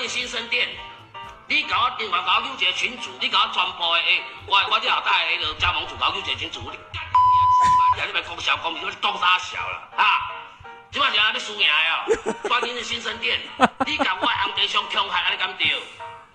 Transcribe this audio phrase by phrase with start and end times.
[0.00, 0.68] 业新生店，
[1.46, 4.02] 你搞我电话搞纠结群主，你搞我传播的，
[4.46, 8.06] 我我这老大那个加盟主搞纠结群主，你干你娘！
[8.08, 10.32] 你别空小空，你说东沙小了啊！
[10.90, 13.40] 今晚上你输赢哦，专业新生店，
[13.86, 15.82] 你搞我红地上强害，你敢对？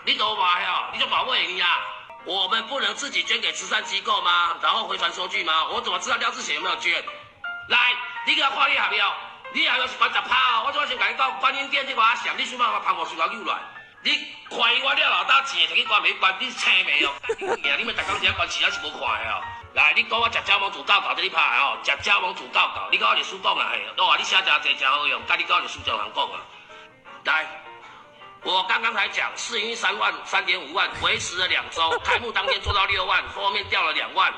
[0.06, 0.62] 你懂吗？
[0.62, 1.80] 哟，你就保卫你呀！
[2.24, 4.56] 我们不能自己捐给慈善机构吗？
[4.62, 5.66] 然后回传收据吗？
[5.72, 7.04] 我怎么知道廖志贤有没有捐？
[7.70, 7.94] 来，
[8.28, 9.12] 你给我看你还没有？
[9.56, 10.64] 你还没有是关闸趴？
[10.64, 13.56] 我我先跟你讲，观音店这把想，你想办法把我水搞溜来。
[14.04, 14.12] 你
[14.52, 16.36] 怀疑我廖老大钱给你关没关？
[16.42, 17.10] 你请没有？
[17.78, 19.42] 你们大家只要关系还是无看的哦。
[19.74, 26.42] 来，你讲我食加盟主告稿这里拍的哦，食加盟主告稿，你跟我历史讲啦，嘿，我话你写真济真好用，跟你讲历史就难讲啊。
[27.24, 27.48] 来。
[28.44, 34.34] 我刚刚才讲试营运三万三点五万，维持了两周，开幕当天做到六万，后面掉了两万。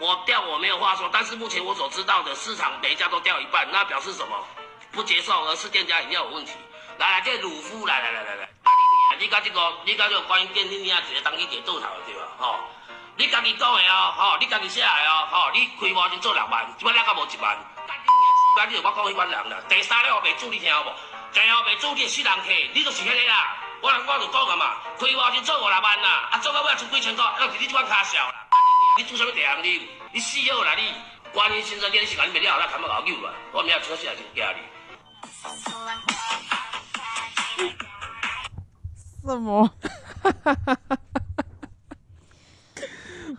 [0.00, 4.34] 我掉我没有话说，但是目前我所知道的市场每一家都掉一半，那表示什么？
[4.92, 6.52] 不接受，而是店家一定要有问题。
[6.96, 12.22] 来来，这鲁夫，来来来来来，啊你讲这个，你讲这个关于店你你啊直接当一点做头对吧？
[12.38, 12.56] 吼，
[13.16, 17.56] 你家己讲的哦，吼，你家己写的哦，吼，你开模先做两万，这边两个无一万。
[18.56, 20.90] 但你我讲一万人啦，第三个我没注意听好不？
[21.30, 23.54] 最后袂做你死人客，你就是迄个啦。
[23.82, 28.46] 我人我就讲了嘛，开话就做五六万啦，啊做到尾出几千块，那是你这款卡小啦。
[28.98, 29.99] 你做啥物店你？
[30.12, 30.82] 你死好啦你！
[31.32, 33.32] 关于新生店，你是讲你没料啦，看不搞丢啦。
[33.54, 34.60] 我明仔出事来就惊你。
[39.22, 39.70] 什么？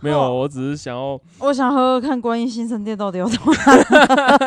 [0.00, 1.20] 没有，我只是想要。
[1.38, 3.52] 我想喝喝看，观音新生店到底有什么？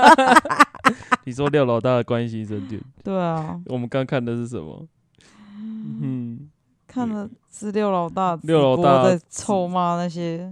[1.25, 2.81] 你说廖老大的观音新生店？
[3.03, 4.87] 对啊，我们刚看的是什么？
[6.01, 6.49] 嗯，
[6.87, 10.51] 看的是廖老大，廖老大在臭骂那些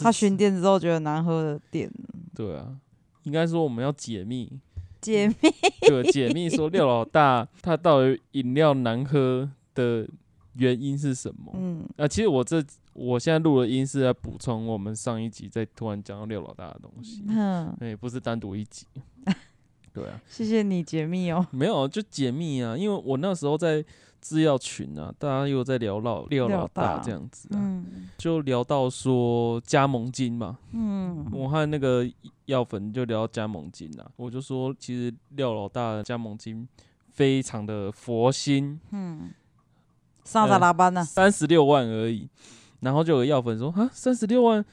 [0.00, 1.90] 他巡店之后觉得难喝的店。
[2.34, 2.76] 对啊，
[3.24, 4.50] 应该说我们要解密，
[5.00, 5.34] 解密，
[5.80, 10.06] 对，解密说廖老大他到底饮料难喝的
[10.54, 11.52] 原因是什么？
[11.56, 18.86] 嗯，啊，其实我这我现在录的音是在补充我们上一集在突然讲到廖老大的东西，嗯，哎，不是单独一集。
[19.92, 21.46] 对啊，谢谢你解密哦。
[21.50, 23.82] 没有，就解密啊，因为我那时候在
[24.20, 32.04] 资料群啊，大家又在聊老廖老大这样子啊，嗯，就聊到说加盟金嘛，嗯，我和那个
[32.46, 36.66] 药粉就聊到加盟金啊，我就说其实廖老大的加盟金
[37.12, 39.30] 非常的佛心，嗯，
[40.24, 41.04] 上啥拉班呢？
[41.04, 42.28] 三十六万而已，
[42.80, 44.64] 然后就有药粉说啊，三十六万，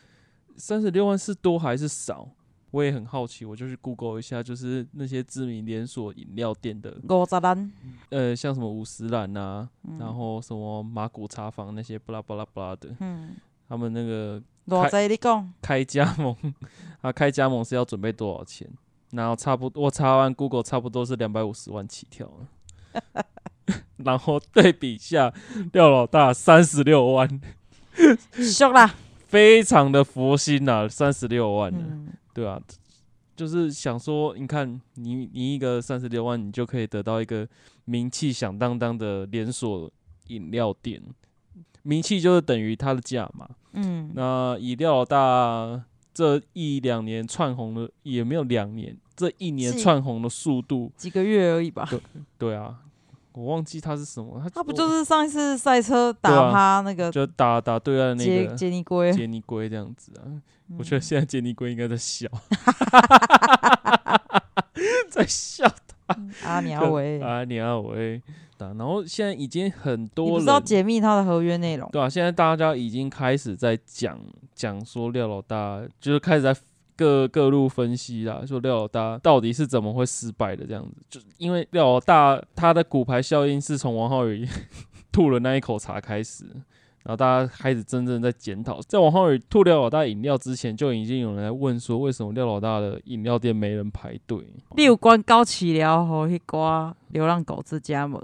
[0.57, 2.29] 三十六万是多还是少？
[2.73, 7.71] 我也很好奇，我就去 Google 一下，就是那些知名连锁饮料店的五十兰，
[8.09, 13.35] 呃，像什么五十兰啊，嗯、然后什么马古茶坊那些巴拉巴拉巴拉的，嗯，
[13.69, 14.41] 他们那个
[14.89, 15.07] 开
[15.61, 16.35] 开加盟，
[16.99, 18.67] 他开加盟是要准备多少钱？
[19.11, 22.27] 然后差不多，我查完 Google 差不多是两百五十万起跳
[23.97, 25.31] 然后对比下
[25.73, 27.39] 廖老大三十六万，
[28.33, 28.95] 凶啦，
[29.27, 32.59] 非常的佛心呐、啊，三十六万、嗯对啊，
[33.35, 37.47] 就是想说，你看你你一个三十六万，你就可以得到一个
[37.85, 39.91] 名气响当当的连锁
[40.27, 41.01] 饮料店，
[41.83, 43.47] 名气就是等于它的价嘛。
[43.73, 45.83] 嗯，那以廖老大
[46.13, 51.87] 这一两年窜红的，也没有两年，这一年窜红的速度几个月而已吧。
[51.89, 51.99] 对，
[52.37, 52.79] 对啊。
[53.33, 60.21] 我忘记他是什么，他他不就是上一次赛车打他那个，就打打对岸那个杰尼龟，杰尼龟这样子啊。
[60.25, 60.41] 嗯、
[60.77, 62.27] 我觉得现在杰尼龟应该在笑，
[65.09, 65.67] 在笑
[66.07, 66.17] 他。
[66.45, 68.21] 阿鸟维，阿鸟维，
[68.57, 74.19] 然后现在已经很多人，知道解密他的合约内容，对啊，现在大家已经开始在讲
[74.53, 76.55] 讲说廖老大，就是开始在。
[76.95, 84.47] 各各路分析啦，说廖老大到底是怎么会失败的这样子，就因为廖老大他的骨牌效应是从王浩宇
[85.11, 86.45] 吐了那一口茶开始，
[87.03, 94.45] 然后大家开始真正在检讨，在王浩宇吐廖老大饮料之前，就已经有人来问说，为什么廖老大的饮料店没人排队？
[94.77, 98.21] 你有关高启辽和一挂流浪狗之家吗？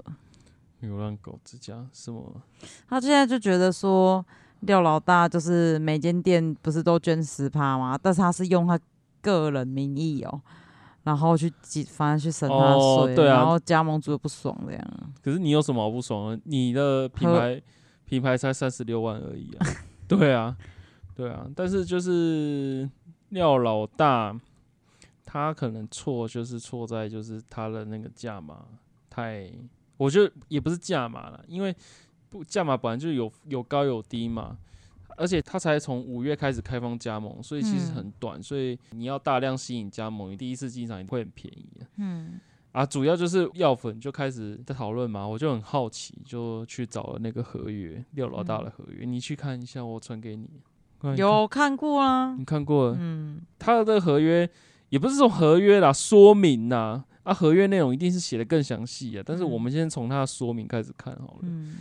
[0.80, 2.42] 流浪狗之家什么？
[2.88, 4.24] 他现在就觉得说。
[4.60, 7.98] 廖老大就是每间店不是都捐十趴吗？
[8.00, 8.78] 但是他是用他
[9.22, 10.40] 个人名义哦，
[11.04, 15.12] 然后去挤，反正去省他税，哦对啊，然后加盟主又不爽这样。
[15.22, 16.40] 可是你有什么好不爽的？
[16.44, 17.60] 你的品 牌
[18.04, 19.66] 品牌才三十六万而已啊！
[20.06, 20.56] 对啊，
[21.14, 22.88] 对啊，但是就是
[23.30, 24.38] 廖老大，
[25.24, 28.64] 他可能错就是错在就是他的那个价码
[29.08, 29.50] 太，
[29.96, 31.74] 我觉得也不是价码了，因为。
[32.30, 34.56] 不，价码本来就有有高有低嘛，
[35.16, 41.66] 而且他才从五月开始开放加盟，所以其实很短，嗯、所以你要大量吸引加盟，你第一次进场也会很便宜。
[41.96, 42.40] 嗯，
[42.72, 50.48] 啊，主要就是药粉就开始在讨论嘛，我就很好奇，就去找了那个合约，廖老大的合约，嗯、你去看一下，我传给你。
[51.00, 52.36] 看看有看过啊？
[52.38, 52.96] 你看过了？
[53.00, 54.48] 嗯，他的合约
[54.90, 59.22] 也不是说合约啦，说明呐，啊，合约内容一定是写的更详细啊。
[59.24, 61.38] 但是我们先从他的说明开始看好了。
[61.44, 61.78] 嗯，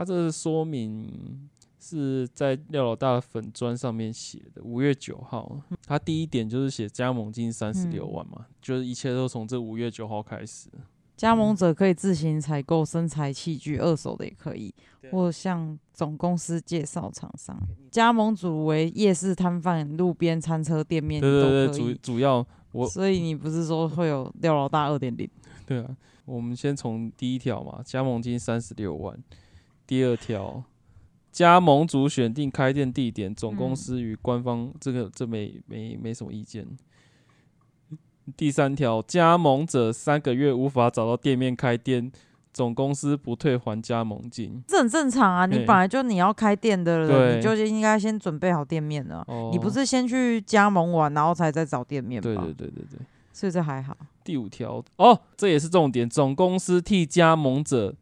[0.00, 1.48] 他这个说明。
[1.82, 10.68] 是在廖老大的粉砖上面写的，五月九号，他第一点就是写加盟金三十六万嘛，嗯、就是一切都从这五月九号开始。
[11.16, 14.74] 加盟者可以自行采购生财器具，二手的也可以，
[15.10, 17.58] 或向总公司介绍厂商。
[17.90, 25.26] 加盟主为夜市摊贩、路边餐车店面，对对对，主主要 我，所以你不是说会有廖老大二点零？
[25.64, 29.18] 对啊，我们先从第一条嘛，加盟金三十六万，
[29.90, 30.62] 第二条。
[31.32, 36.64] 加盟主选定开店地点，总公司与官方这个这没没没什么意见。
[38.36, 42.12] 第三条，加盟者三个月无法找到店面开店，
[42.52, 44.62] 总公司不退还加盟金。
[44.68, 49.26] 这很正常啊，你本来就你要开店的人，你就应该先准备好店面了。
[49.50, 52.22] 你不是先去加盟完，然后才再找店面吗？
[52.22, 52.98] 对对对对对，
[53.32, 53.96] 所以这还好。
[54.22, 57.96] 第五条，哦，这也是重点，总公司替加盟者。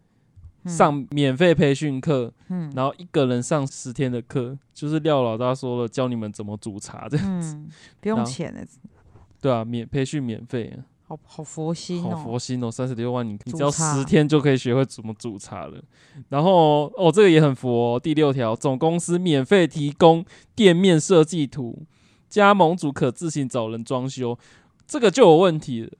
[0.67, 7.69] 上免费培训课，嗯，然后一个人上十天的课，就是廖老大说了，教你们怎么煮茶这样子，嗯、
[8.01, 8.67] 不用钱的，
[9.41, 10.77] 对啊，免培训免费，
[11.07, 15.83] 好好佛心哦，好佛心哦，三十六万你你只要十天就可以学会怎么煮茶了。
[16.29, 21.87] 然后哦，这个也很佛哦，第六条，总公司免费提供店面设计图，
[22.29, 24.39] 加盟主可自行找人装修，
[24.87, 25.91] 这个就有问题了，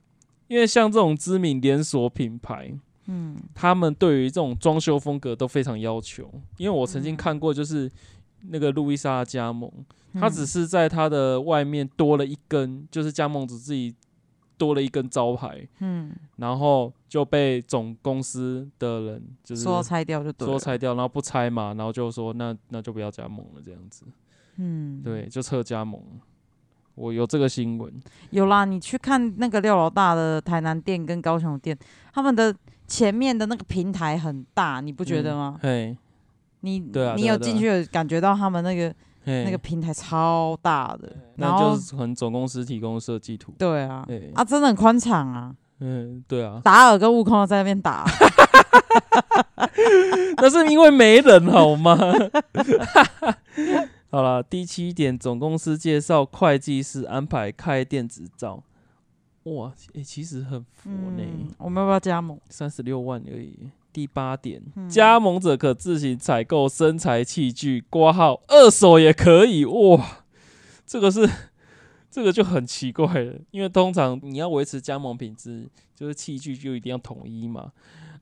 [0.47, 2.73] 因为像这种知名连锁品牌。
[3.11, 7.91] 嗯，他们对于这种装修风格都非常要求，因为我曾经看过，就是
[8.49, 9.71] 那个路易莎的加盟，
[10.13, 13.95] 他只是在他的外面多了一根，就是加盟主自己
[14.59, 24.05] 多了一根招牌，嗯，然后就被总公司的人就是说拆掉就对，说拆掉，然后不拆嘛，然后就说那那就不要加盟了这样子，
[24.57, 25.99] 嗯，对，就撤加盟。
[26.93, 27.91] 我有这个新闻，
[28.29, 31.75] 有啦，你去看那个廖老大的台南店跟高雄店，
[32.13, 32.55] 他们的。
[32.89, 35.57] 前面的那个平台很大，你不觉得吗？
[35.61, 35.95] 对
[37.07, 38.93] 啊，你有进去感觉到他们那个
[39.25, 43.53] 那个平台超大的，然后就是很总公司提供设计图。
[43.57, 45.55] 对啊，啊，真的很宽敞啊。
[45.79, 46.59] 嗯，对啊。
[46.61, 48.03] 达尔跟悟空在那边打，
[50.35, 51.97] 那是因为没人好吗？
[54.11, 58.61] 好了，第七点，总公司介绍会计师安排开电子照。
[59.55, 61.47] 哇，诶、欸，其实很佛呢、嗯。
[61.57, 62.39] 我们要不要加盟？
[62.49, 63.69] 三十六万而已。
[63.91, 69.65] 第八点，嗯、加盟者可自行采购身材器具，挂号二手也可以。
[69.65, 70.23] 哇，
[70.85, 71.27] 这个是
[72.11, 77.73] 这个就很奇怪了，因为通常你要维持加盟品质，就是器具就一定要统一嘛。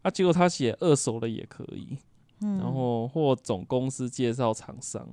[0.04, 1.98] 啊，结果他写二手的也可以，
[2.42, 5.06] 嗯、然后或总公司介绍厂商，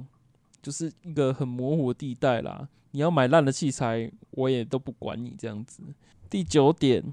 [0.65, 2.67] 就是一个很模糊的地带啦。
[2.93, 5.83] 你要买烂的器材，我也都不管你这样子。
[6.31, 7.05] 第九点，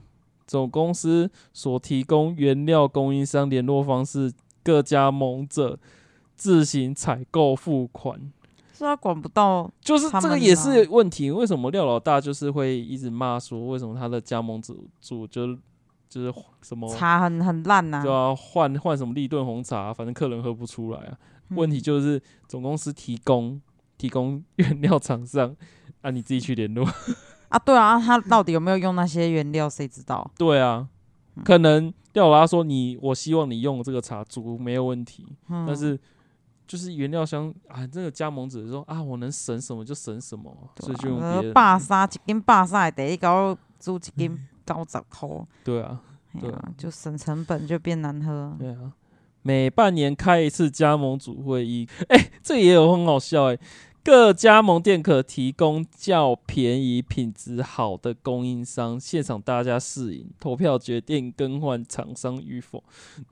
[0.48, 4.32] 总公司所提供原料供应商联络方式，
[4.64, 5.78] 各加盟者
[6.36, 8.32] 自行采购付款。
[8.74, 11.30] 是他管不到，就是这个也是问题。
[11.30, 15.56] 为什么廖老大就是会一直骂说，为什么他的加盟主主就
[16.10, 18.02] 就是什么茶很很烂呐？
[18.04, 21.18] 对啊换换什么立顿红茶，反正客人喝不出来啊。
[21.52, 23.62] 嗯、问题就是总公司提供。
[23.98, 25.56] 提供原料厂商，
[26.02, 26.84] 啊，你自己去联络
[27.50, 27.60] 啊。
[27.60, 30.28] 对啊，他到底有没有用那些原料，谁知道？
[30.40, 30.90] 对啊，
[31.46, 36.00] 可能廖老大说你，我希望你用这个茶煮没有问题，嗯、但是
[36.66, 41.54] 就是原料箱啊，这个加盟者说啊，我能省什么就省什么，啊、所以就用别的。
[41.54, 45.30] 巴沙一斤巴沙的第一高煮一斤高十块。
[45.64, 46.02] 对啊，
[46.40, 48.56] 对啊，就省成本就变难喝。
[48.58, 48.92] 对啊，
[49.42, 53.60] 每半年开一次加盟主会议，哎、欸，这也有很好笑哎、欸。
[54.04, 62.84] 各加盟店可提供较便宜、品质好的供应商，现场大家试饮，投票决定更换厂商与否。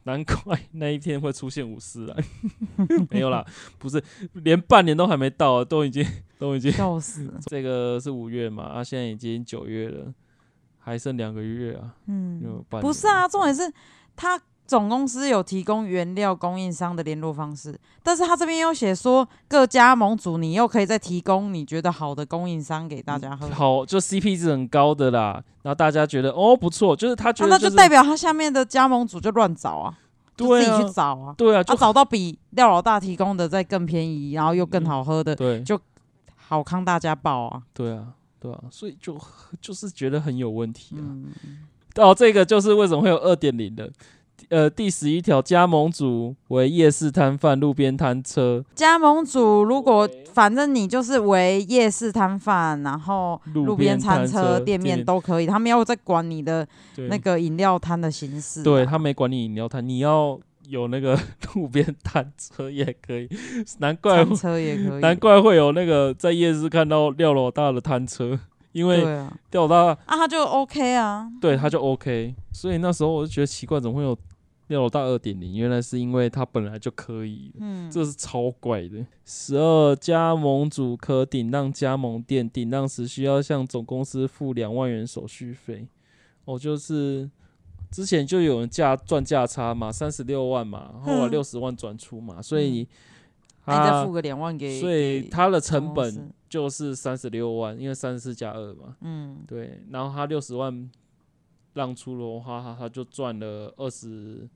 [0.03, 2.15] 难怪那一天会出现五十岚，
[3.09, 3.43] 没有啦，
[3.79, 3.99] 不是，
[4.33, 6.05] 连半年都还没到，都已经
[6.37, 7.39] 都已经笑死了。
[7.47, 10.13] 这个是五月嘛，啊，现在已经九月了，
[10.77, 11.95] 还剩两个月啊。
[12.05, 13.73] 嗯，不是啊，重点是
[14.15, 14.39] 他。
[14.69, 29.97] 总公司有提供原料供应商的联络方式，但是他这边又写说各加盟组你又可以再提供你觉得好的供应商给大家喝，好，就 CP 值很高的啦，然后大家觉得哦不错，就是他觉得、就是啊、那就代表他下面的加盟组就乱找啊，
[30.37, 35.79] 对啊，自己去找啊，对啊，他找到比廖老大提供的再更便宜，然后又更好喝的，对，就
[36.35, 38.05] 好康大家报啊，对啊，
[38.39, 39.19] 对啊，所以就
[39.59, 41.01] 就是觉得很有问题啊。
[41.01, 41.25] 嗯。
[41.95, 43.91] 哦，这个就是为什么会有二点零的。
[44.47, 48.63] 呃，第十一条，加盟主为夜市摊贩、路边摊车。
[48.73, 58.63] 加盟主如果反正你就是为夜市摊贩，然后路边摊车店面都可以，他们要再管你的那个饮料摊的形式。
[58.63, 61.19] 对，他没管你饮料摊，你要有那个
[61.55, 63.27] 路边摊车也可以。
[63.79, 68.39] 难怪车也可以，难怪会有那个在夜市看到廖老大的摊车，
[68.79, 69.03] 因为
[69.51, 72.33] 廖老大啊，他就 OK 啊，对，他就 OK。
[72.51, 74.17] 所以那时候我就觉得奇怪，怎么会有？
[74.69, 79.03] 廖老大二点零，原来是因为他本来就可以，嗯，这是超怪的。
[79.25, 85.87] 十二，加盟主可顶让加盟店顶让时需要向总公司付两万元手续费。
[86.45, 87.27] 哦，就是
[87.89, 92.87] 之前就有人价赚价差嘛，三十六万嘛，后来六十万转出嘛，所以
[93.65, 100.89] 他、嗯、再付个两万给，所以他的成本就是三十六万，因为三十四加二嘛，嗯，对，然后他六十万
[101.73, 104.47] 让出的话，他就赚了二十。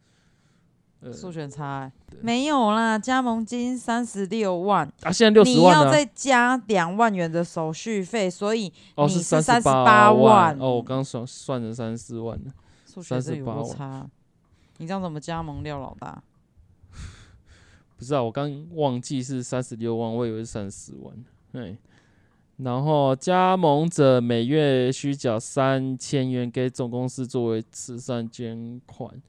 [1.12, 1.92] 数选差、欸、
[2.22, 10.76] 没有啦，加盟金三十六万啊，现在六十万、啊、你要再加两万元的手续费，所以你是三十八万哦。
[10.76, 12.54] 我刚算算成三十四万了，
[12.86, 14.08] 数学是有差？
[14.78, 16.24] 你这样怎么加盟廖老大？
[17.98, 21.16] 不知道、我刚忘记是三十六万，我以为是三十万。
[21.52, 21.78] 对，
[22.58, 29.22] 然后加盟者每月需缴三千元给总公司作为慈善捐款。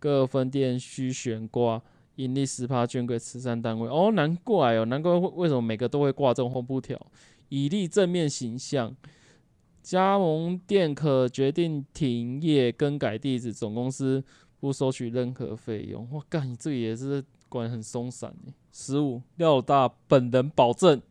[0.00, 1.82] 各分店需悬挂
[2.14, 3.88] 盈利十趴捐给慈善单位。
[3.88, 6.96] 哦，难怪哦，难怪为什么每个都会挂这种红布条，
[7.48, 8.94] 以立正面形象。
[9.82, 14.22] 加盟店可决定停业、更改地址，总公司
[14.60, 16.06] 不收取任何费用。
[16.12, 18.34] 我干，你这也是管很松散。
[18.72, 21.02] 十五，廖老大本人保证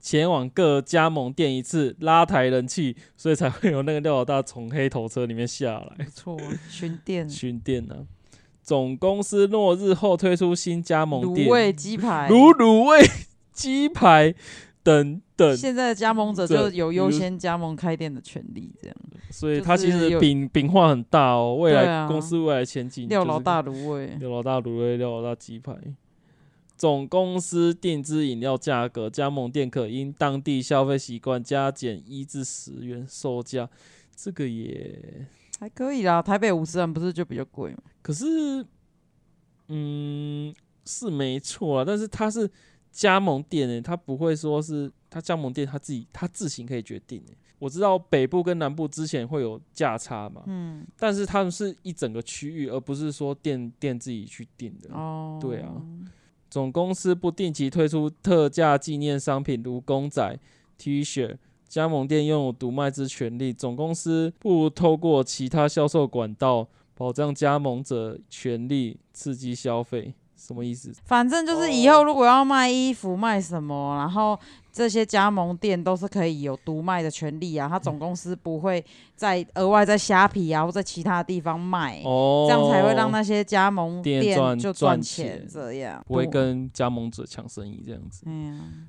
[0.00, 5.94] 前往各加盟店一次，拉抬人气，所以才会有那个廖老大从黑头车里面下来。
[5.98, 6.38] 没错，
[6.70, 8.06] 巡店， 巡店呢。
[8.62, 13.04] 总公司落日后推出新加盟店，卤味鸡排、卤卤味
[13.52, 14.34] 鸡排
[14.82, 18.96] 等等，现在的加盟者就有优先加盟开店的权利，这样。
[19.30, 23.08] 所以他其实饼饼画很大哦，未来公司未来前景。
[23.08, 25.76] 六老大卤味，六老大卤味，六老大鸡排。
[26.76, 33.68] 总公司定制饮料价格，加盟店可因当地消费习惯加减一至十元售价，
[34.16, 35.26] 这个也。
[35.60, 37.82] 还可以啦，台北五十元不是就比较贵吗？
[38.00, 38.64] 可是，
[39.68, 40.54] 嗯，
[40.86, 41.84] 是没错啊。
[41.86, 42.50] 但是它是
[42.90, 47.22] 加盟店诶，它不会说是它加盟店他自己他自行可以决定。
[47.58, 54.94] 我知道北部跟南部之前会有价差嘛，嗯，但是他们是一整个区域，而不是说店店自己去定的。
[54.94, 55.70] 哦，对啊，
[56.48, 60.38] 总公司不定期推出特价纪念商品，如公仔、
[60.78, 61.36] T 恤。
[61.68, 66.66] 加盟店拥有独卖之权利，总公司不透过其他销售管道
[66.96, 70.90] 保障加盟者权利，刺激消费，什么意思？
[71.04, 74.38] 反正就是以后如果要卖衣服卖什么，然后
[74.72, 77.68] 这些加盟店都是可以有独卖的权利啊。
[77.68, 78.82] 他总公司不会
[79.14, 88.22] 再额外在虾皮啊或在其他地方卖，哦，这样才会让那些加盟店就赚钱，这样不会跟加盟者抢生意这样子。
[88.24, 88.86] 嗯，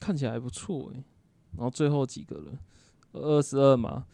[0.00, 1.02] 看起来还不错哎。
[1.56, 2.52] 然后最后几个了，
[3.12, 4.04] 二十二码，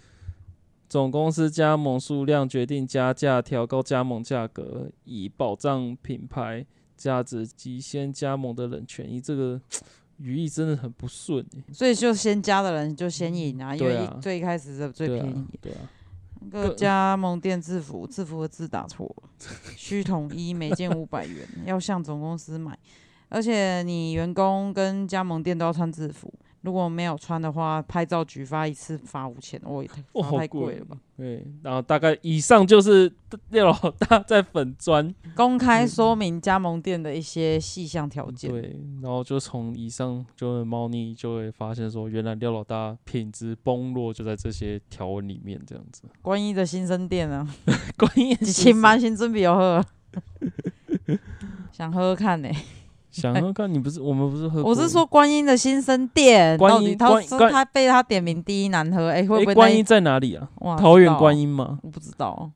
[0.94, 6.64] 总公司加盟数量决定加价调高加盟价格，以保障品牌
[6.96, 9.20] 价值及先加盟的人权益。
[9.20, 9.60] 这个
[10.18, 15.44] 语义真的很不顺，所以就先加的人就先赢啊，因为啊最开始是最便宜。
[15.60, 15.80] 对啊，
[16.48, 19.28] 各加盟店制服，制服的字打错了，
[19.76, 22.78] 需统一每件五百元，要向总公司买，
[23.28, 26.32] 而且你员工跟加盟店都要穿制服。
[26.64, 30.02] 如果没有穿的话，拍照举发一次罚五千，我也太
[30.38, 30.96] 太贵了吧？
[31.14, 33.12] 对，然后大概以上就是
[33.50, 38.50] 廖老大在粉专 公开说明加盟店的一些细项条件。
[38.50, 46.04] 对，然后就从以上就猫腻就会发现说，原来廖老大品质崩落就在这些条文里面，这样子。
[46.22, 47.46] 观音的新生店啊，
[47.98, 49.84] 观音请满心准备喝，
[51.70, 52.56] 想喝喝看呢、欸。
[53.14, 59.54] 想喝看你不是我们不是喝，我是说观音的新生店，观音他他被他点名第一难喝，哎、欸，会不会？
[59.54, 60.48] 观音在哪里啊？
[60.76, 61.78] 桃园观音吗？
[61.82, 62.50] 我不知道，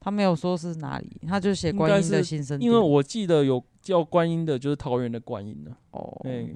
[0.00, 2.70] 他没有说是哪里，他就写观音的新生店。
[2.70, 5.70] 因为我记得有叫观音的，就是桃园的观音呢。
[5.90, 6.48] 哦，欸、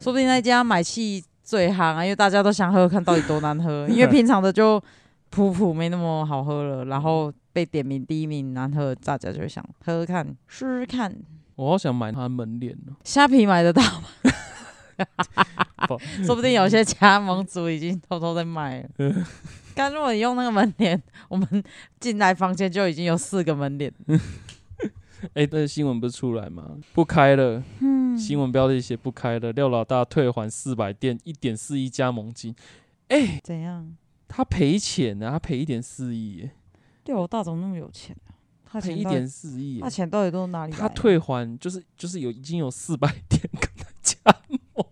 [0.00, 4.82] 说不定那家买气最行啊，因为大家都想喝喝看到底多难喝， 因为平常的就
[5.30, 11.14] 普普没那么好喝了，然后被点名第一名难喝，大家就想喝喝看试试看。
[11.56, 14.08] 我好想买他门帘呢，虾皮买得到吗？
[15.88, 18.88] 不 说不定有些加盟主已经偷偷在卖了。
[19.74, 21.62] 刚如果你用那个门帘，我们
[22.00, 23.92] 进来房间就已经有四个门帘。
[25.34, 26.76] 哎、欸，那新闻不是出来吗？
[26.94, 27.62] 不开了。
[27.80, 32.54] 嗯、新闻标题写不开了，廖老大退还四百店一点四亿加盟金。
[33.08, 33.96] 哎、欸，怎样？
[34.28, 35.30] 他赔钱呢？
[35.30, 36.48] 他赔一点四亿。
[37.04, 38.25] 廖老大怎么那么有钱啊？
[38.80, 40.72] 他赔一点四亿，他钱到底都哪里？
[40.72, 44.86] 他退还就是就是有已经有四百店跟他加盟，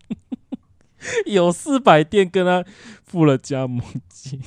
[1.27, 2.65] 有四百店跟他
[3.05, 4.41] 付了加盟金，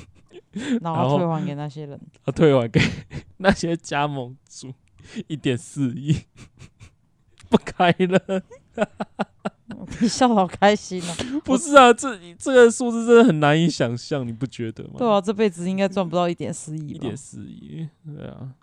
[0.81, 2.81] 然后退还给那些人，他退还给
[3.37, 4.73] 那些加盟主
[5.27, 6.23] 一点四亿，
[7.49, 8.41] 不开了。
[10.01, 11.39] 你笑得好开心哦、喔！
[11.45, 14.95] 不是啊，这这个数字真的很难以想象，你不觉得吗？
[14.97, 16.87] 对啊，这辈子应该赚不到一点四亿。
[16.89, 18.53] 一点四亿，对啊。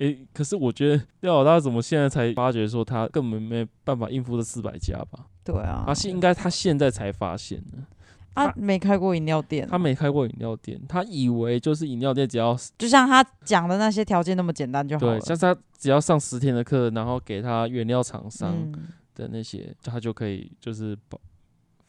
[0.00, 5.26] 诶、欸，可是我觉得廖老大怎么现在才发觉说他根本没办法应付这四百家吧？
[5.44, 7.86] 对啊，他是应该他现在才发现呢。
[8.34, 15.18] 他没开过饮料店，他没开过饮料店，他以为就是饮料店只要就像他讲的那些条件那么简单就好了。
[15.18, 18.72] 对，像他只要上十天的课，然后给他原料厂商
[19.14, 21.20] 的那些，嗯、他就可以就是保。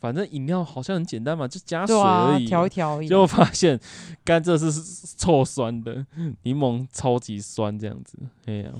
[0.01, 3.01] 反正饮料好像很简单嘛，就加水而已，调一调。
[3.03, 3.79] 结果发现
[4.25, 4.71] 甘蔗是
[5.15, 6.03] 臭酸的，
[6.41, 8.17] 柠檬超级酸，这样子。
[8.47, 8.71] 哎呀，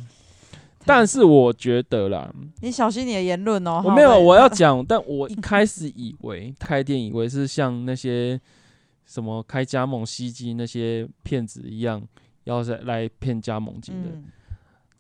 [0.84, 3.84] 但是我觉得啦，你小心你的言论哦。
[3.86, 8.42] 我没有，我要 讲，但我一开始以为开店以为是像那些
[9.06, 12.02] 什么开加盟吸金那些骗子一样，
[12.46, 14.10] 要来来骗加盟金的。
[14.10, 14.26] 嗯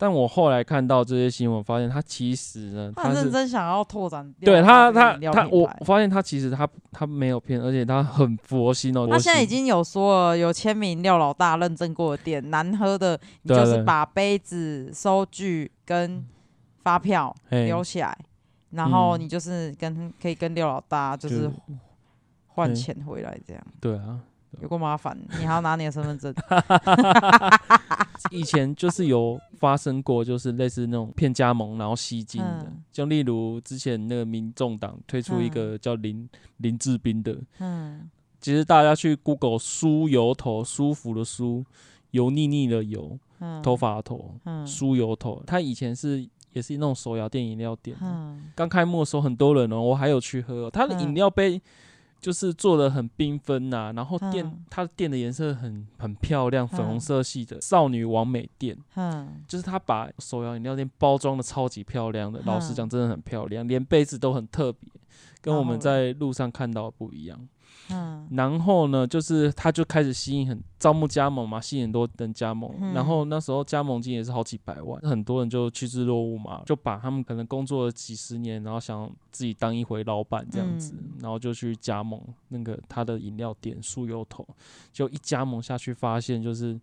[0.01, 4.33] 但我后来看到这些新闻，发现他其实呢，他认真想要拓展。
[4.41, 9.07] 对他，他他，我发现他其实他他没有骗，而且他很佛心哦。
[9.07, 16.25] 他现在已经有说了，有签名廖老大认证过的店，难喝的你就是把杯子、收据跟
[16.83, 18.17] 发票留起来，
[18.71, 21.47] 然后你就是跟可以跟廖老大就是
[22.47, 23.63] 换钱回来这样。
[23.79, 24.19] 对啊。
[24.61, 26.33] 有够麻烦，你还要拿你的身份证。
[28.29, 41.65] 以前就是有发生过，就是类似那种骗加盟然后吸金的，嗯、就例如之前那个民众党推出一个叫林、嗯、林志斌的，嗯，其实大家去 Google 梳油头，舒服的梳，
[42.11, 45.41] 油腻腻的油，嗯、头发的头，梳油头。
[45.47, 47.97] 他以前是也是那种手摇店饮料店，
[48.55, 51.61] 刚、嗯、开幕的时候很多人哦、喔，我还有去喝、喔，他的饮料杯。
[52.21, 64.87] 就是做的很缤纷呐，然后店、嗯、它的店的颜色很很漂亮，粉红色系的、嗯、少女完美店，嗯，就是他把手摇饮料店包装的超级漂亮的，嗯、老实讲真的很漂亮，连杯子都很特别，
[65.41, 67.47] 跟我们在路上看到的不一样。
[67.91, 72.71] 嗯，然后呢，就是他就开始吸引很招募加盟嘛，吸引很多人加盟。
[72.79, 84.47] 嗯、然后那时候加盟金也是好几百万，很多人就趋之若鹜嘛，就把他们可能工作了几十年，然后想自己当一回老板这样子，嗯、然后就去加盟那个他的饮料店酥油头，
[84.91, 86.79] 就一加盟下去，发现就是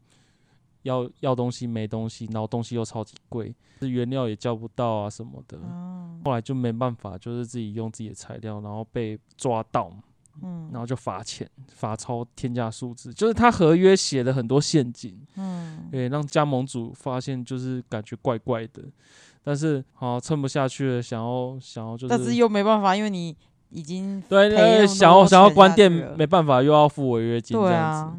[0.82, 5.58] 要要东西没东西，然后东西又超级贵，原料也叫不到啊什么的。
[5.62, 9.92] 嗯、后来就没办法，就是自己用自己的材料，然后被抓到。
[10.42, 18.82] 嗯，然后就罚钱，罚超天价数字，就是他合约写了很多陷阱，嗯，对，让加盟主发现就是感觉怪怪的，
[19.42, 23.36] 但是好撑不下去了，想要想要就是，但是又没办法，因为你
[23.70, 28.18] 已经对对，想要想要关店没办法，又要付违约金这样子，啊、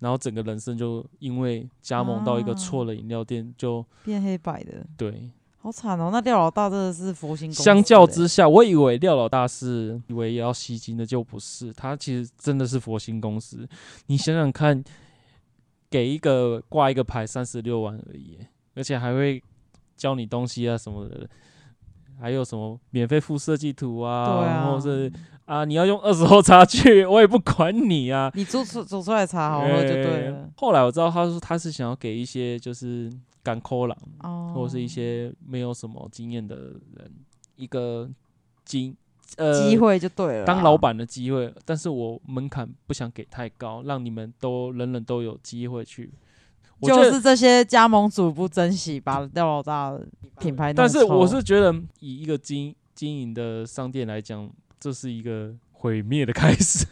[0.00, 5.30] 然后整个人生就因为加盟到一个错了饮料店就变黑白的，对。
[5.62, 6.10] 好惨哦！
[6.12, 7.62] 那廖老大真的是佛心公司。
[7.62, 11.72] 相较之下，我以为廖老大是以为也要吸金的，就不是。
[11.72, 13.64] 他其实真的是佛心公司。
[14.06, 14.82] 你想想看，
[15.88, 18.38] 给一个挂一个牌三十六万而已，
[18.74, 19.40] 而且还会
[19.96, 21.28] 教你东西啊什么的，
[22.20, 25.12] 还有什么免费附设计图啊，对啊，或者是
[25.52, 28.30] 啊你要用二十后茶具， 我也不管你啊。
[28.34, 30.48] 你煮出煮出来茶好喝就对了。
[30.56, 33.10] 后来我知道他说他是想要给一些就是。
[33.44, 33.98] 敢抠狼，
[34.54, 36.54] 或者是一些没有什么经验的
[36.94, 37.10] 人，
[37.56, 38.08] 一个
[38.64, 38.96] 经
[39.36, 41.52] 呃机会就对了，当老板的机会。
[41.64, 46.08] 但是我门槛不想给太高，让你们都人人都有机会去。
[46.82, 49.92] 就是这些加盟主不珍惜，把廖老大
[50.38, 50.72] 品牌。
[50.72, 54.48] 但是我是觉得，以一个经经营的商店来讲，
[54.82, 55.54] 这是一个。
[55.82, 56.86] 毁灭的开始，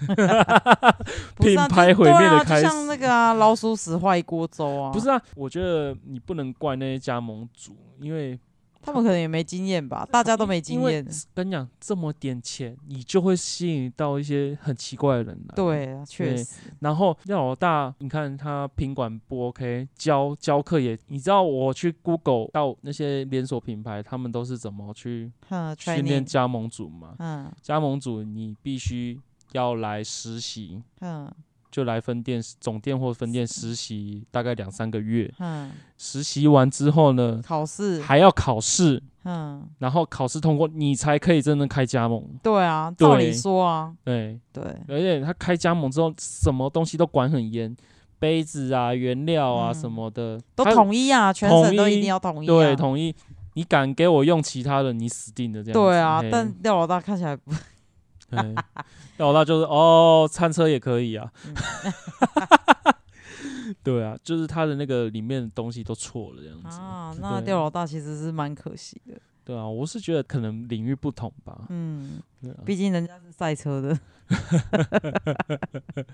[1.38, 4.90] 品牌毁灭的开始，像那个啊，老鼠屎坏锅粥啊。
[4.90, 8.36] 不是啊，我觉得你不能怪那些加盟主，因为
[8.82, 11.06] 他们可能也没经验吧，大家都没经验。
[11.34, 15.54] 跟你讲，这么点钱，你就会吸引到一些很奇怪的人来。
[15.54, 16.60] 对，确实。
[16.80, 25.30] 然后廖老大，你看他品管不 OK，教教课也，你知道我去 Google 到那些连锁品牌，他们都是怎么去
[25.78, 27.14] 训练加盟主嘛？
[27.18, 29.20] 嗯，加盟主你必须
[29.52, 30.82] 要来实习。
[31.00, 31.30] 嗯。
[31.70, 35.32] 就来分店总店或分店实习，大概两三个月。
[35.38, 39.02] 嗯，实习完之后呢，考试还要考试。
[39.24, 42.24] 嗯，然后考试通过，你才可以真正开加盟。
[42.42, 47.76] 对啊，照理说啊，对对，而且他开加盟之后，什么东西都管很严，
[48.18, 52.46] 杯子啊、原料啊什么的都统一啊，全省都一定要统一。
[52.46, 53.14] 对，统一。
[53.54, 55.74] 你敢给我用其他的，你死定了这样。
[55.74, 57.52] 对啊，但廖老大看起来不。
[58.30, 58.54] 对，
[59.18, 61.30] 廖老大就是哦，餐车也可以啊。
[63.82, 67.14] 对啊，就是他的那个里面的东西都错了这样子啊。
[67.20, 69.14] 那吊老大其实是蛮可惜的。
[69.44, 71.66] 对啊，我是觉得可能领域不同吧。
[71.70, 72.20] 嗯，
[72.64, 73.98] 毕竟人家是赛车的。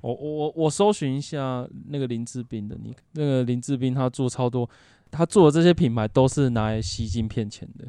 [0.00, 4.68] 我我我搜寻一下那个林志斌的，你那个林志斌他做超多，
[5.10, 7.86] 他做的这些品牌都是拿来吸金骗钱的。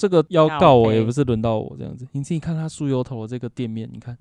[0.00, 4.16] 这个要告我也不是轮到我这样子，你自己看他酥油头的这个店面，你看，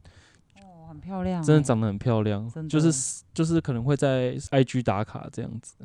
[0.58, 5.76] 哦，很漂亮，真的长得很漂亮，就是就是可能会在 IG 打卡这样子。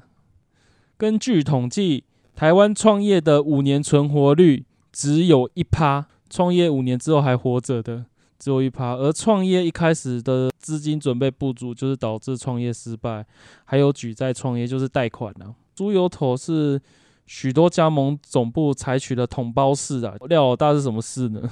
[0.96, 2.02] 根据统计，
[2.34, 8.04] 台湾创业的五年存活率只有一趴，创业五年之后还活着的
[8.36, 13.24] 只有一趴，而创业一开始的资金准备不足，就是导致创业失败，
[13.64, 15.54] 还有举债创业就是贷款啊。
[15.76, 16.82] 猪油头是。
[17.26, 21.50] 许多加盟总部采取了统包式啊，廖老大是什么事呢？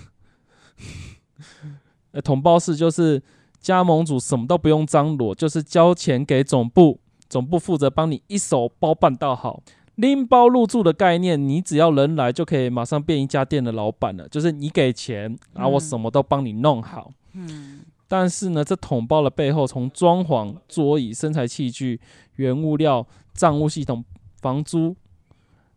[2.13, 3.23] 呃， 统包式就是
[3.59, 9.63] 加盟主什么都不用张罗，就是交钱给总部，总部负责帮你一手包办到好，
[9.95, 17.11] 拎包入住的概念，你只要人来就可以马上变一家店的老板了，就是你给钱，然后我什么都帮你弄好。
[17.33, 17.81] 嗯。
[18.07, 21.99] 但是呢，这桶包的背后，从装潢、桌椅、生材器具、
[22.37, 24.05] 原物料、账务系统、
[24.43, 24.95] 房租。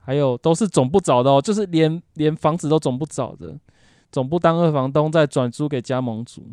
[0.05, 3.59] 还有都是总部找的哦，就是连连房子都总部找的，
[4.11, 6.51] 总部当二房东再转租给加盟主，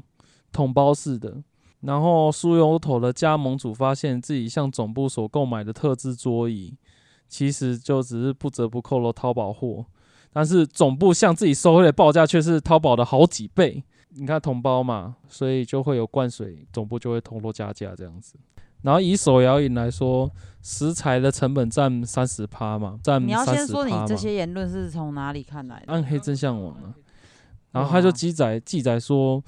[0.51, 1.37] 统包式的。
[1.83, 6.75] 然后酥油头的加盟主发现自己向总部所购买的特制桌椅，
[7.29, 9.85] 其实就只是不折不扣的淘宝货，
[10.33, 13.83] 但是总部向自己收回的报价却是淘宝的好几倍。
[14.11, 18.37] 你看统包嘛，所以就会有灌水，总部就会偷偷加价这样子。
[18.83, 25.93] 然后以手摇饮来说，食材的成本占三十趴嘛，占你要先说你这些言论是从哪里看来的？
[25.93, 26.95] 暗黑真相网啊，
[27.73, 29.43] 然后他就记载记载说，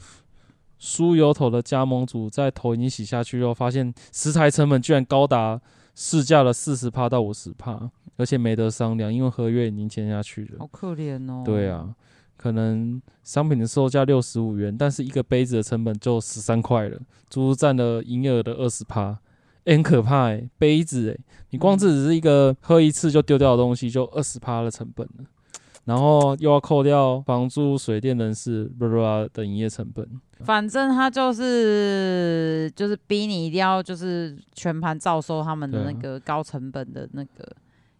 [0.80, 5.60] 酥油头的加盟主在头已经洗下去后，发现食材成本居然高达
[5.94, 10.58] 市价的四十趴到五十趴，而且没得商量，因为合约已经签下去了。
[10.58, 11.42] 好可怜哦。
[11.44, 11.94] 对啊，
[12.36, 16.98] 可能商品的售价六十五元，但是一个杯子的成本就十三块了，
[17.30, 19.18] 足足占了营业额的二十趴。
[19.64, 25.24] 欸、很可怕哎、欸，杯子哎、欸，你光这只是一个喝一次就丢掉的东西，就二十趴的成本了，
[25.84, 30.06] 然后又要扣掉房租、水电、人事，巴拉巴拉的营业成本。
[30.40, 37.48] 反正他就是就是逼你一定要就是全盘照收他们的那个高成本的那个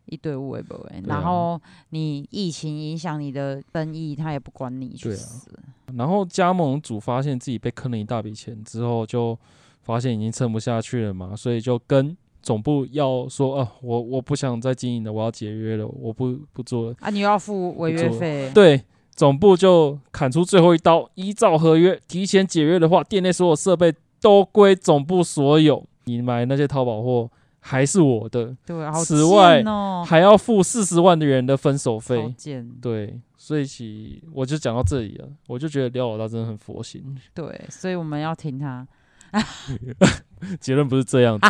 [0.05, 1.03] 一堆物，不会？
[1.07, 1.59] 然后
[1.91, 5.49] 你疫情影响你的生意，他也不管你去死。
[5.57, 5.95] 啊。
[5.97, 9.39] 然后加盟主发现自己被坑了一大笔钱之后，就。
[9.85, 16.97] 发现已经撑不下去了嘛，所以就跟总部要说啊，我我不想再经营了，我要解约了，我不不做了。
[17.01, 18.51] 啊，你要付违约费？
[18.55, 18.83] 对，
[19.15, 28.55] 总部就砍出最后一刀，依照合约提前解约的话，店内所有设备都归总部所有，你买那些淘宝货还是我的。
[28.67, 29.05] 对，好贱哦。
[29.05, 29.63] 此外
[30.05, 32.35] 还要付四十万的人的分手费。
[32.83, 37.03] 对，所以其我就讲到这里了，我就觉得廖老大真的很佛心。
[37.33, 38.87] 对，所以我们要听他。
[40.61, 41.47] 结论不是这样子，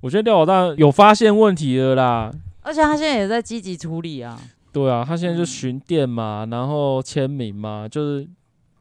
[0.00, 4.40] 我觉得廖老大有发现问题了啦，而且他现在也在积极处理啊。
[4.72, 8.28] 对啊，他现在就巡店嘛，然后签名嘛，就是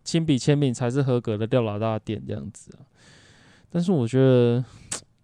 [0.04, 2.86] 亲笔签名才是合格的廖老大店这样子啊。
[3.72, 4.64] 但是我觉得。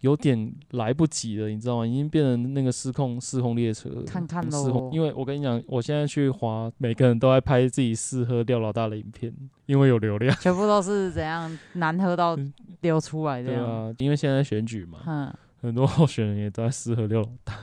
[0.06, 1.86] 有点来不及了，你知道吗？
[1.86, 4.02] 已经变成那个失控失控列车了。
[4.04, 9.34] 看看喽，因为我跟你讲，我现在去滑，每个人都在拍自己试喝廖老大的影片，
[9.66, 10.32] 因为有流量。
[10.36, 12.38] 全部都是怎样难喝到
[12.82, 13.48] 流出来的？
[13.48, 17.54] 对啊，因为现在选举嘛，嗯、很多候选人也都在试喝廖老大。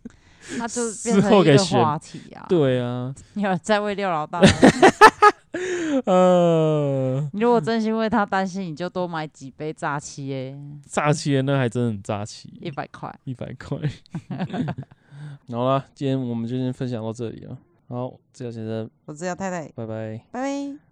[0.58, 2.44] 他就变成一个话题啊。
[2.46, 4.42] 对啊，你有在为廖老大？
[6.04, 10.56] 呃， 你如果真心为他担心，你就多买几杯炸七耶。
[10.84, 13.78] 炸七耶，那还真的很炸七，一百块，一百块。
[15.50, 17.56] 好啦，今天我们就先分享到这里了。
[17.88, 20.85] 好，这个先生，我自由太太，拜拜，拜拜。